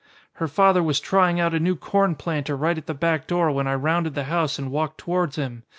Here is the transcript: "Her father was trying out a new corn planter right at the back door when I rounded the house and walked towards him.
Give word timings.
"Her 0.37 0.47
father 0.47 0.81
was 0.81 0.99
trying 0.99 1.39
out 1.39 1.53
a 1.53 1.59
new 1.59 1.75
corn 1.75 2.15
planter 2.15 2.55
right 2.55 2.75
at 2.75 2.87
the 2.87 2.95
back 2.95 3.27
door 3.27 3.51
when 3.51 3.67
I 3.67 3.75
rounded 3.75 4.15
the 4.15 4.23
house 4.23 4.57
and 4.57 4.71
walked 4.71 4.97
towards 4.97 5.35
him. 5.35 5.61